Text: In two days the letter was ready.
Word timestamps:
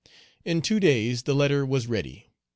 In 0.43 0.63
two 0.63 0.79
days 0.79 1.21
the 1.21 1.35
letter 1.35 1.63
was 1.63 1.85
ready. 1.85 2.31